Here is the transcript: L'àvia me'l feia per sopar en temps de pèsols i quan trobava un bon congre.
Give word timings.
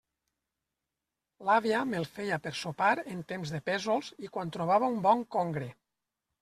L'àvia 1.49 1.83
me'l 1.91 2.09
feia 2.15 2.39
per 2.47 2.55
sopar 2.63 2.91
en 3.15 3.23
temps 3.35 3.55
de 3.57 3.63
pèsols 3.71 4.13
i 4.27 4.35
quan 4.39 4.57
trobava 4.59 4.93
un 4.97 5.01
bon 5.09 5.25
congre. 5.39 5.75